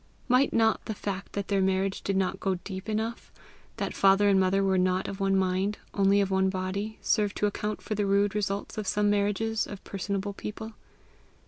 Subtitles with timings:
[0.27, 3.31] Might not the fact that their marriage did not go deep enough,
[3.77, 7.45] that father and mother were not of one mind, only of one body, serve to
[7.45, 10.73] account for the rude results of some marriages of personable people?